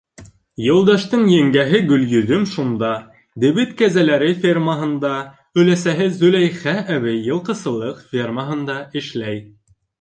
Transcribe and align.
Юлдаштың 0.67 1.25
еңгәһе 1.31 1.81
Гөлйөҙөм 1.91 2.47
шунда, 2.53 2.89
дебет 3.45 3.77
кәзәләре 3.83 4.31
фермаһында, 4.47 5.13
өләсәһе 5.65 6.11
Зөләйха 6.19 6.77
әбей 6.99 7.23
йылҡысылыҡ 7.31 8.05
фермаһында 8.17 8.83
эшләй. 9.05 9.43